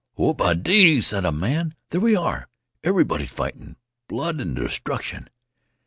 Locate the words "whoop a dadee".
0.15-0.99